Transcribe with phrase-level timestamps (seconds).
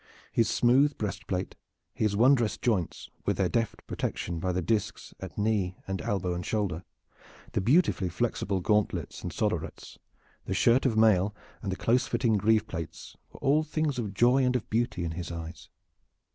[0.31, 1.53] His smooth breastplate,
[1.93, 6.43] his wondrous joints with their deft protection by the disks at knee and elbow and
[6.43, 6.83] shoulder,
[7.51, 9.99] the beautifully flexible gauntlets and sollerets,
[10.45, 14.43] the shirt of mail and the close fitting greave plates were all things of joy
[14.43, 15.69] and of beauty in his eyes.